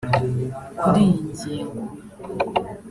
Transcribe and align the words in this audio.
Kuri 0.79 1.01
iyi 1.07 1.19
ngingo 1.27 1.81